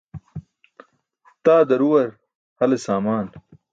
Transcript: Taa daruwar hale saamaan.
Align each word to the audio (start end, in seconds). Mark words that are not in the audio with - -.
Taa 1.43 1.61
daruwar 1.69 2.09
hale 2.59 2.77
saamaan. 2.85 3.27